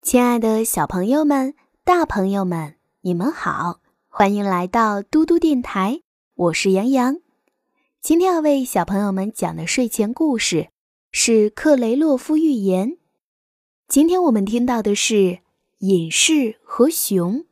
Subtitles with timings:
[0.00, 1.54] 亲爱的小朋友们、
[1.84, 6.00] 大朋友们，你们好，欢迎来到嘟嘟电台，
[6.34, 7.20] 我是杨洋。
[8.00, 10.68] 今天要为小朋友们讲的睡前故事
[11.10, 12.92] 是《克雷洛夫寓言》。
[13.86, 15.40] 今天我们听到的是
[15.80, 17.44] 隐士和熊。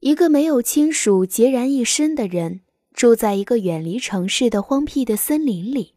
[0.00, 2.60] 一个没有亲属、孑然一身的人，
[2.92, 5.94] 住在一个远离城市的荒僻的森林里。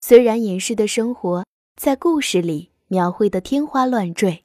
[0.00, 1.44] 虽然隐士的生活
[1.80, 4.44] 在故事里描绘的天花乱坠，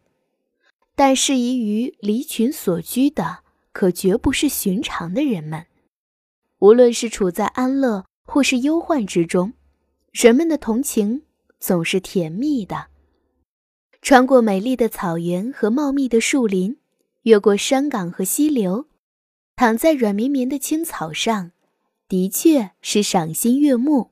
[0.96, 3.40] 但适宜于离群所居的，
[3.74, 5.66] 可绝不是寻常的人们。
[6.60, 9.52] 无论是处在安乐或是忧患之中，
[10.14, 11.24] 人们的同情
[11.60, 12.88] 总是甜蜜的。
[14.02, 16.78] 穿过美丽的草原和茂密的树林。
[17.24, 18.86] 越过山岗和溪流，
[19.58, 21.52] 躺在软绵绵的青草上，
[22.08, 24.12] 的确是赏心悦目。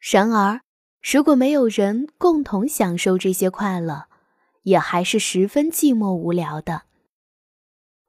[0.00, 0.62] 然而，
[1.02, 4.06] 如果没有人共同享受这些快乐，
[4.62, 6.82] 也还是十分寂寞无聊的。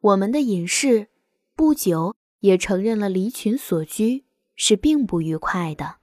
[0.02, 1.08] 我们的隐士
[1.56, 5.98] 不久也承认了离群所居是并不愉快的。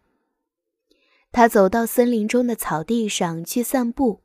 [1.32, 4.22] 他走到森林中的草地上去散步，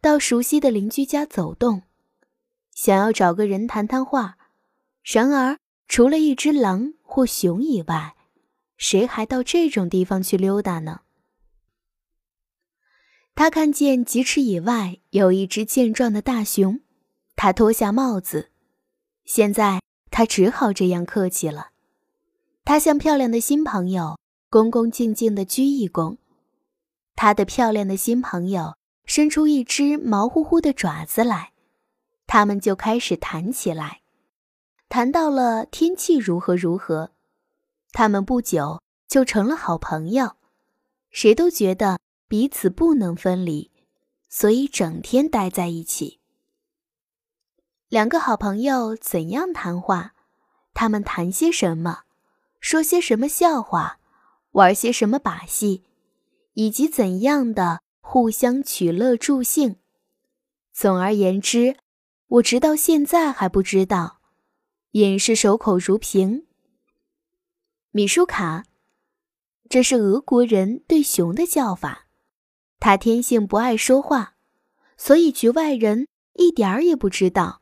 [0.00, 1.82] 到熟悉的邻居家走动。
[2.72, 4.36] 想要找个人谈谈话，
[5.02, 8.14] 然而除了一只狼或熊以外，
[8.76, 11.00] 谁还到这种地方去溜达呢？
[13.36, 16.80] 他看见几尺以外有一只健壮的大熊，
[17.36, 18.50] 他脱下帽子，
[19.26, 21.68] 现在他只好这样客气了。
[22.64, 26.16] 他向漂亮的新朋友恭恭敬敬地鞠一躬，
[27.14, 31.52] 他的漂亮的新朋友伸出一只毛乎乎的爪子来。
[32.26, 34.00] 他们就开始谈起来，
[34.88, 37.10] 谈到了天气如何如何。
[37.92, 40.36] 他们不久就成了好朋友，
[41.10, 43.70] 谁都觉得彼此不能分离，
[44.28, 46.20] 所以整天待在一起。
[47.88, 50.14] 两个好朋友怎样谈话？
[50.74, 52.00] 他们谈些什么？
[52.60, 53.98] 说些什么笑话？
[54.52, 55.84] 玩些什么把戏？
[56.54, 59.76] 以及怎样的互相取乐助兴？
[60.72, 61.76] 总而言之。
[62.28, 64.18] 我直到现在还不知道，
[64.90, 66.44] 隐士守口如瓶。
[67.92, 68.64] 米舒卡，
[69.70, 72.05] 这是俄国人对熊的叫法。
[72.86, 74.36] 他天性不爱说话，
[74.96, 77.60] 所以局外人一点儿也不知道。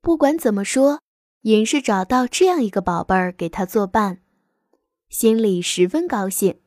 [0.00, 1.02] 不管怎么说，
[1.42, 4.22] 隐士找到这样一个宝贝儿给他作伴，
[5.10, 6.58] 心里十分高兴。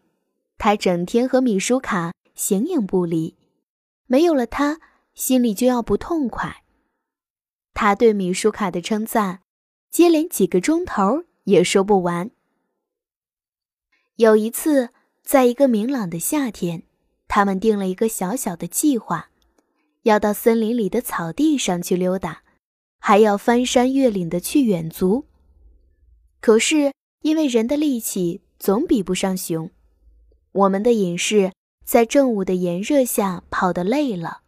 [0.59, 3.35] 他整天和米舒卡形影不离，
[4.05, 4.79] 没有了他，
[5.15, 6.63] 心里就要不痛快。
[7.73, 9.41] 他对米舒卡的称赞，
[9.89, 12.29] 接连几个钟头也说不完。
[14.17, 14.89] 有一次，
[15.23, 16.83] 在一个明朗的夏天，
[17.29, 19.29] 他们定了一个小小的计划，
[20.01, 22.43] 要到森林里的草地上去溜达，
[22.99, 25.23] 还要翻山越岭的去远足。
[26.41, 26.91] 可是
[27.21, 29.71] 因为人的力气总比不上熊，
[30.51, 31.53] 我们的隐士
[31.85, 34.41] 在正午的炎热下跑得累了。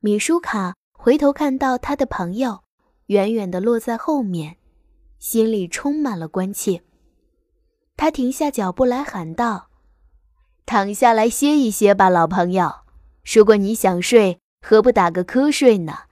[0.00, 0.74] 米舒卡。
[0.96, 2.60] 回头看到他的朋友
[3.08, 4.56] 远远地落在后面，
[5.18, 6.82] 心里充满了关切。
[7.94, 9.68] 他停下脚步来喊道
[10.66, 12.72] ：“躺下来歇一歇吧，老朋友。
[13.24, 16.04] 如果你想睡，何不打个瞌睡呢？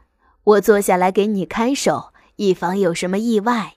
[0.45, 3.77] 我坐下来给你看守，以防有什么意外。”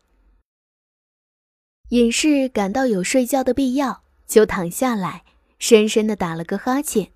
[1.89, 5.23] 隐士感到有睡觉的必要，就躺下来，
[5.59, 7.11] 深深的打了个哈欠，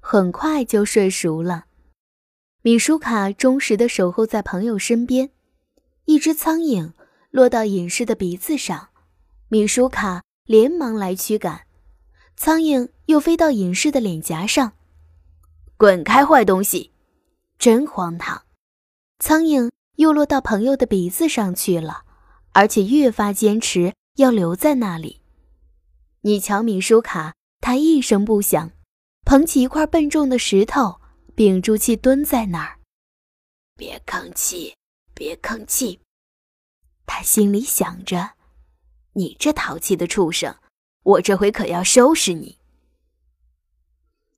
[0.00, 1.64] 很快就睡熟了。
[2.62, 5.30] 米舒卡忠实地守候在朋友身边。
[6.04, 6.92] 一只苍蝇
[7.30, 8.88] 落到隐士的鼻子上，
[9.48, 11.62] 米舒卡连忙来驱赶。
[12.42, 14.72] 苍蝇又飞到隐士的脸颊上，
[15.76, 16.90] 滚开，坏东西！
[17.58, 18.46] 真荒唐！
[19.18, 22.06] 苍蝇又落到朋友的鼻子上去了，
[22.52, 25.20] 而且越发坚持要留在那里。
[26.22, 28.70] 你瞧，米舒卡，他一声不响，
[29.26, 30.98] 捧起一块笨重的石头。
[31.34, 32.78] 屏住气蹲在那儿，
[33.76, 34.74] 别吭气，
[35.12, 36.00] 别吭气。
[37.04, 38.30] 他心里想着
[39.12, 40.56] ：“你这淘气的畜生，
[41.02, 42.58] 我这回可要收拾你。”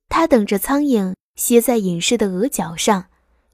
[0.09, 3.05] 他等着苍蝇歇在隐士的额角上，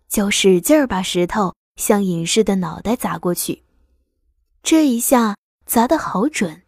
[0.07, 3.63] 就使劲儿把石头向隐士的脑袋砸过去。
[4.63, 5.35] 这一下
[5.65, 6.63] 砸得好准，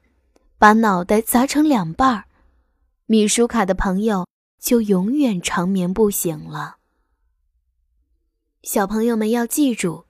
[0.58, 2.26] 把脑袋砸成两半儿。
[3.06, 4.26] 米舒卡的朋友。
[4.62, 6.76] 就永远长眠不醒了。
[8.62, 10.06] 小朋友们要记住，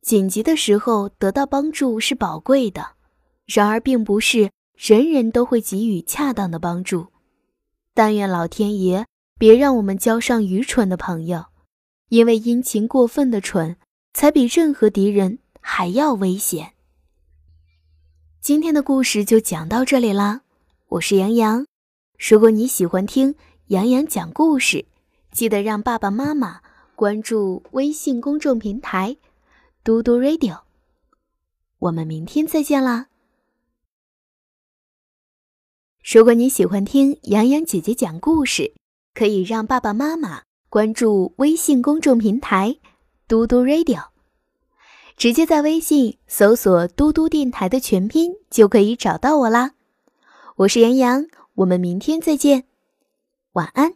[0.00, 2.94] 紧急的时候得到帮助是宝贵的，
[3.46, 4.50] 然而并不是
[4.84, 7.06] 人人都会给予恰当的帮助。
[7.94, 9.06] 但愿老天爷
[9.38, 11.44] 别让我们交上愚蠢的朋友，
[12.08, 13.76] 因为殷勤过分的蠢，
[14.12, 16.72] 才比任何敌人还要危险。
[18.40, 20.40] 今天的故事就讲到这里啦，
[20.88, 21.64] 我是杨洋。
[22.18, 23.36] 如果你喜欢听
[23.68, 24.84] 杨洋讲故事，
[25.30, 26.60] 记得让爸爸妈妈
[26.96, 29.16] 关注微信公众平台
[29.84, 30.62] “嘟嘟 radio”。
[31.78, 33.06] 我们明天再见啦！
[36.12, 38.74] 如果你喜欢听洋洋姐姐讲故事，
[39.14, 42.76] 可以让爸爸妈妈关注微信公众平台
[43.26, 44.08] “嘟嘟 radio”，
[45.16, 49.72] 直接在微信搜索“嘟嘟电台”的全拼就可以找到我啦。
[50.56, 51.24] 我是杨洋，
[51.54, 52.64] 我们明天再见，
[53.52, 53.94] 晚安。